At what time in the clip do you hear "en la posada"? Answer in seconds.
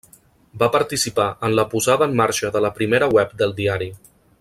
1.49-2.09